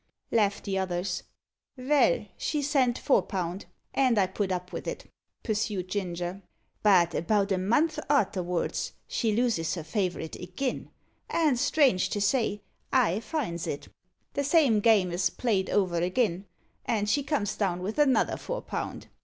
"Ha! 0.01 0.03
ha! 0.03 0.13
ha!" 0.15 0.35
laughed 0.45 0.63
the 0.63 0.79
others. 0.79 1.23
"Vell, 1.77 2.25
she 2.35 2.63
sent 2.63 2.97
four 2.97 3.21
pound, 3.21 3.67
and 3.93 4.17
I 4.17 4.25
put 4.25 4.51
up 4.51 4.73
with 4.73 4.87
it," 4.87 5.05
pursued 5.43 5.89
Ginger; 5.89 6.41
"but 6.81 7.13
about 7.13 7.51
a 7.51 7.59
month 7.59 7.99
arterwards 8.09 8.93
she 9.07 9.31
loses 9.35 9.75
her 9.75 9.83
favourite 9.83 10.35
agin, 10.41 10.89
and, 11.29 11.59
strange 11.59 12.09
to 12.09 12.19
say, 12.19 12.63
I 12.91 13.19
finds 13.19 13.67
it. 13.67 13.89
The 14.33 14.43
same 14.43 14.79
game 14.79 15.11
is 15.11 15.29
played 15.29 15.69
over 15.69 16.01
agin, 16.01 16.47
and 16.83 17.07
she 17.07 17.21
comes 17.21 17.55
down 17.55 17.83
with 17.83 17.99
another 17.99 18.37
four 18.37 18.63
pound. 18.63 19.05